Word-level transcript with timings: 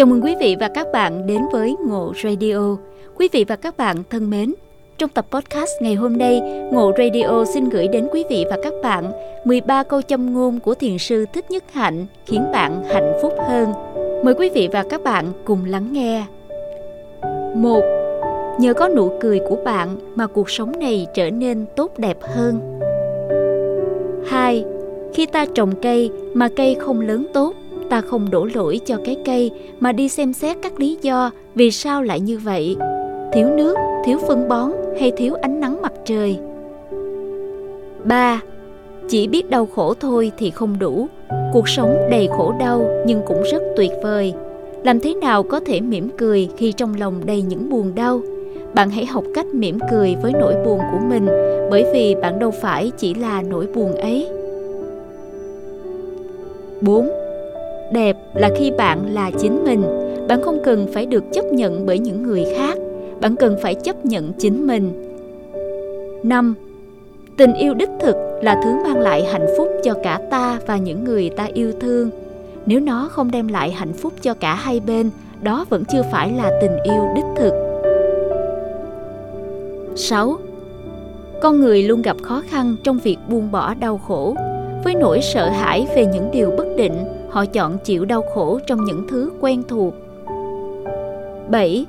Chào 0.00 0.06
mừng 0.06 0.24
quý 0.24 0.36
vị 0.40 0.56
và 0.60 0.68
các 0.68 0.86
bạn 0.92 1.26
đến 1.26 1.42
với 1.52 1.76
Ngộ 1.88 2.12
Radio. 2.24 2.76
Quý 3.16 3.28
vị 3.32 3.44
và 3.48 3.56
các 3.56 3.76
bạn 3.76 3.96
thân 4.10 4.30
mến, 4.30 4.54
trong 4.98 5.10
tập 5.10 5.26
podcast 5.30 5.70
ngày 5.80 5.94
hôm 5.94 6.18
nay, 6.18 6.40
Ngộ 6.72 6.92
Radio 6.98 7.44
xin 7.54 7.68
gửi 7.68 7.88
đến 7.88 8.08
quý 8.12 8.24
vị 8.30 8.44
và 8.50 8.56
các 8.62 8.72
bạn 8.82 9.12
13 9.44 9.82
câu 9.82 10.02
châm 10.02 10.34
ngôn 10.34 10.60
của 10.60 10.74
thiền 10.74 10.98
sư 10.98 11.26
Thích 11.32 11.50
Nhất 11.50 11.64
Hạnh 11.72 12.06
khiến 12.26 12.44
bạn 12.52 12.84
hạnh 12.84 13.12
phúc 13.22 13.32
hơn. 13.48 13.72
Mời 14.24 14.34
quý 14.34 14.50
vị 14.54 14.68
và 14.72 14.84
các 14.90 15.02
bạn 15.02 15.32
cùng 15.44 15.64
lắng 15.64 15.92
nghe. 15.92 16.24
Một, 17.54 17.82
Nhờ 18.60 18.74
có 18.74 18.88
nụ 18.88 19.12
cười 19.20 19.40
của 19.48 19.56
bạn 19.64 19.96
mà 20.14 20.26
cuộc 20.26 20.50
sống 20.50 20.72
này 20.80 21.06
trở 21.14 21.30
nên 21.30 21.66
tốt 21.76 21.98
đẹp 21.98 22.16
hơn. 22.22 22.80
2. 24.26 24.64
Khi 25.14 25.26
ta 25.26 25.46
trồng 25.54 25.72
cây 25.82 26.10
mà 26.34 26.48
cây 26.56 26.74
không 26.74 27.00
lớn 27.00 27.26
tốt 27.34 27.54
ta 27.90 28.00
không 28.00 28.30
đổ 28.30 28.48
lỗi 28.54 28.80
cho 28.86 28.96
cái 29.04 29.16
cây 29.24 29.50
mà 29.80 29.92
đi 29.92 30.08
xem 30.08 30.32
xét 30.32 30.56
các 30.62 30.80
lý 30.80 30.98
do 31.02 31.30
vì 31.54 31.70
sao 31.70 32.02
lại 32.02 32.20
như 32.20 32.38
vậy 32.38 32.76
thiếu 33.32 33.48
nước, 33.56 33.76
thiếu 34.04 34.18
phân 34.28 34.48
bón 34.48 34.70
hay 35.00 35.12
thiếu 35.16 35.34
ánh 35.34 35.60
nắng 35.60 35.82
mặt 35.82 35.92
trời 36.04 36.38
3. 38.04 38.40
Chỉ 39.08 39.26
biết 39.26 39.50
đau 39.50 39.66
khổ 39.66 39.94
thôi 39.94 40.32
thì 40.38 40.50
không 40.50 40.78
đủ. 40.78 41.06
Cuộc 41.52 41.68
sống 41.68 41.96
đầy 42.10 42.28
khổ 42.36 42.54
đau 42.60 43.02
nhưng 43.06 43.20
cũng 43.26 43.42
rất 43.52 43.62
tuyệt 43.76 43.90
vời. 44.02 44.34
Làm 44.84 45.00
thế 45.00 45.14
nào 45.14 45.42
có 45.42 45.60
thể 45.60 45.80
mỉm 45.80 46.08
cười 46.18 46.48
khi 46.56 46.72
trong 46.72 46.94
lòng 46.98 47.14
đầy 47.26 47.42
những 47.42 47.70
buồn 47.70 47.94
đau? 47.94 48.20
Bạn 48.74 48.90
hãy 48.90 49.06
học 49.06 49.24
cách 49.34 49.46
mỉm 49.46 49.78
cười 49.90 50.16
với 50.22 50.32
nỗi 50.32 50.54
buồn 50.64 50.78
của 50.92 50.98
mình, 51.08 51.26
bởi 51.70 51.84
vì 51.92 52.14
bạn 52.22 52.38
đâu 52.38 52.50
phải 52.50 52.90
chỉ 52.98 53.14
là 53.14 53.42
nỗi 53.42 53.66
buồn 53.74 53.94
ấy. 53.94 54.28
4 56.80 57.19
đẹp 57.92 58.16
là 58.34 58.50
khi 58.56 58.70
bạn 58.70 59.14
là 59.14 59.30
chính 59.30 59.64
mình. 59.64 59.82
Bạn 60.28 60.42
không 60.42 60.58
cần 60.64 60.86
phải 60.92 61.06
được 61.06 61.24
chấp 61.32 61.44
nhận 61.44 61.86
bởi 61.86 61.98
những 61.98 62.22
người 62.22 62.44
khác. 62.56 62.78
Bạn 63.20 63.36
cần 63.36 63.56
phải 63.62 63.74
chấp 63.74 64.06
nhận 64.06 64.32
chính 64.38 64.66
mình. 64.66 64.92
Năm, 66.22 66.54
tình 67.36 67.52
yêu 67.54 67.74
đích 67.74 67.90
thực 68.00 68.16
là 68.42 68.60
thứ 68.64 68.70
mang 68.84 68.98
lại 68.98 69.24
hạnh 69.24 69.46
phúc 69.56 69.68
cho 69.84 69.94
cả 70.02 70.20
ta 70.30 70.58
và 70.66 70.76
những 70.76 71.04
người 71.04 71.30
ta 71.30 71.48
yêu 71.54 71.72
thương. 71.80 72.10
Nếu 72.66 72.80
nó 72.80 73.08
không 73.10 73.30
đem 73.30 73.48
lại 73.48 73.70
hạnh 73.70 73.92
phúc 73.92 74.12
cho 74.22 74.34
cả 74.34 74.54
hai 74.54 74.80
bên, 74.80 75.10
đó 75.42 75.64
vẫn 75.68 75.84
chưa 75.92 76.02
phải 76.12 76.32
là 76.32 76.50
tình 76.60 76.76
yêu 76.84 77.08
đích 77.16 77.24
thực. 77.36 77.52
6. 79.96 80.38
Con 81.42 81.60
người 81.60 81.82
luôn 81.82 82.02
gặp 82.02 82.16
khó 82.22 82.42
khăn 82.48 82.76
trong 82.84 82.98
việc 82.98 83.16
buông 83.28 83.50
bỏ 83.50 83.74
đau 83.74 83.98
khổ. 83.98 84.34
Với 84.84 84.94
nỗi 84.94 85.20
sợ 85.22 85.48
hãi 85.48 85.86
về 85.96 86.06
những 86.06 86.30
điều 86.32 86.50
bất 86.50 86.66
định 86.76 86.94
họ 87.30 87.46
chọn 87.46 87.78
chịu 87.84 88.04
đau 88.04 88.22
khổ 88.34 88.60
trong 88.66 88.84
những 88.84 89.06
thứ 89.08 89.30
quen 89.40 89.62
thuộc 89.68 89.94
7. 91.50 91.86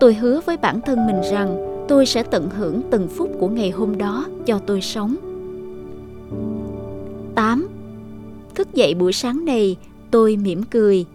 Tôi 0.00 0.14
hứa 0.14 0.40
với 0.46 0.56
bản 0.56 0.80
thân 0.80 1.06
mình 1.06 1.20
rằng 1.30 1.66
tôi 1.88 2.06
sẽ 2.06 2.22
tận 2.22 2.50
hưởng 2.50 2.80
từng 2.90 3.08
phút 3.08 3.30
của 3.40 3.48
ngày 3.48 3.70
hôm 3.70 3.98
đó 3.98 4.26
cho 4.46 4.58
tôi 4.58 4.80
sống. 4.80 5.16
8. 7.34 7.68
Thức 8.54 8.74
dậy 8.74 8.94
buổi 8.94 9.12
sáng 9.12 9.44
này, 9.44 9.76
tôi 10.10 10.36
mỉm 10.36 10.62
cười. 10.62 11.06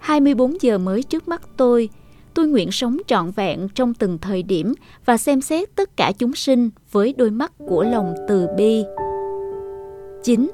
24 0.00 0.62
giờ 0.62 0.78
mới 0.78 1.02
trước 1.02 1.28
mắt 1.28 1.42
tôi, 1.56 1.88
tôi 2.34 2.46
nguyện 2.46 2.70
sống 2.72 2.98
trọn 3.06 3.30
vẹn 3.30 3.68
trong 3.74 3.94
từng 3.94 4.18
thời 4.18 4.42
điểm 4.42 4.74
và 5.04 5.16
xem 5.16 5.40
xét 5.40 5.76
tất 5.76 5.96
cả 5.96 6.12
chúng 6.18 6.34
sinh 6.34 6.70
với 6.92 7.14
đôi 7.16 7.30
mắt 7.30 7.52
của 7.68 7.82
lòng 7.82 8.14
từ 8.28 8.46
bi. 8.56 8.84
9. 10.24 10.50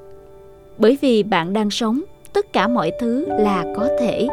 Bởi 0.78 0.98
vì 1.00 1.22
bạn 1.22 1.52
đang 1.52 1.70
sống 1.70 2.02
tất 2.36 2.52
cả 2.52 2.68
mọi 2.68 2.92
thứ 2.98 3.26
là 3.28 3.64
có 3.76 3.88
thể 3.98 4.26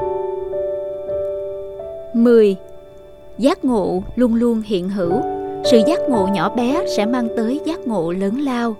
10. 2.13 2.55
Giác 3.37 3.65
ngộ 3.65 4.03
luôn 4.15 4.35
luôn 4.35 4.61
hiện 4.65 4.89
hữu 4.89 5.13
Sự 5.63 5.81
giác 5.87 5.99
ngộ 6.09 6.27
nhỏ 6.27 6.55
bé 6.55 6.85
sẽ 6.97 7.05
mang 7.05 7.27
tới 7.37 7.59
giác 7.65 7.87
ngộ 7.87 8.11
lớn 8.11 8.39
lao 8.39 8.75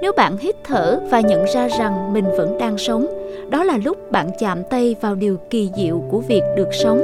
Nếu 0.00 0.12
bạn 0.16 0.36
hít 0.36 0.56
thở 0.64 1.00
và 1.10 1.20
nhận 1.20 1.44
ra 1.54 1.68
rằng 1.78 2.12
mình 2.12 2.24
vẫn 2.36 2.58
đang 2.58 2.78
sống, 2.78 3.06
Đó 3.50 3.64
là 3.64 3.78
lúc 3.84 4.12
bạn 4.12 4.30
chạm 4.38 4.62
tay 4.70 4.96
vào 5.00 5.14
điều 5.14 5.36
kỳ 5.50 5.70
diệu 5.76 6.02
của 6.10 6.20
việc 6.20 6.42
được 6.56 6.68
sống 6.72 7.00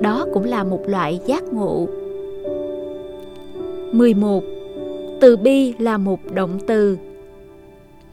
Đó 0.00 0.26
cũng 0.34 0.44
là 0.44 0.64
một 0.64 0.88
loại 0.88 1.20
giác 1.26 1.42
ngộ 1.44 1.86
11. 3.92 4.42
Từ 5.20 5.36
bi 5.36 5.74
là 5.78 5.98
một 5.98 6.18
động 6.34 6.58
từ 6.66 6.98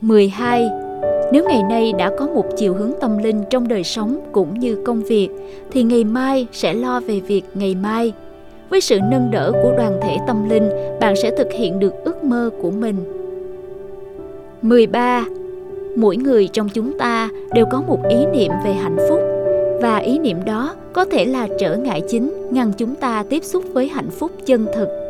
12 0.01 0.88
nếu 1.31 1.43
ngày 1.47 1.63
nay 1.63 1.93
đã 1.97 2.11
có 2.17 2.27
một 2.27 2.45
chiều 2.57 2.73
hướng 2.73 2.91
tâm 3.01 3.17
linh 3.17 3.43
trong 3.49 3.67
đời 3.67 3.83
sống 3.83 4.19
cũng 4.31 4.59
như 4.59 4.83
công 4.85 5.03
việc, 5.03 5.29
thì 5.71 5.83
ngày 5.83 6.03
mai 6.03 6.47
sẽ 6.51 6.73
lo 6.73 6.99
về 6.99 7.19
việc 7.19 7.43
ngày 7.53 7.75
mai. 7.75 8.13
Với 8.69 8.81
sự 8.81 8.99
nâng 9.11 9.31
đỡ 9.31 9.51
của 9.63 9.73
đoàn 9.77 9.99
thể 10.01 10.17
tâm 10.27 10.49
linh, 10.49 10.69
bạn 10.99 11.15
sẽ 11.15 11.31
thực 11.37 11.51
hiện 11.53 11.79
được 11.79 11.93
ước 12.03 12.23
mơ 12.23 12.49
của 12.61 12.71
mình. 12.71 12.95
13 14.61 15.25
mỗi 15.95 16.17
người 16.17 16.47
trong 16.47 16.69
chúng 16.69 16.97
ta 16.97 17.29
đều 17.53 17.65
có 17.71 17.81
một 17.87 17.99
ý 18.09 18.25
niệm 18.25 18.51
về 18.65 18.71
hạnh 18.73 18.97
phúc, 19.09 19.19
và 19.81 19.97
ý 19.97 20.19
niệm 20.19 20.37
đó 20.45 20.75
có 20.93 21.05
thể 21.05 21.25
là 21.25 21.47
trở 21.59 21.75
ngại 21.75 22.01
chính 22.09 22.33
ngăn 22.51 22.71
chúng 22.77 22.95
ta 22.95 23.23
tiếp 23.29 23.43
xúc 23.43 23.63
với 23.73 23.87
hạnh 23.87 24.09
phúc 24.09 24.31
chân 24.45 24.65
thực. 24.75 25.08